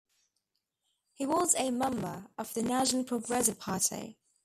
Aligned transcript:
He 1.13 1.27
was 1.27 1.53
a 1.53 1.69
member 1.69 2.25
of 2.35 2.55
the 2.55 2.63
National 2.63 3.03
Progressive 3.03 3.59
Party. 3.59 4.17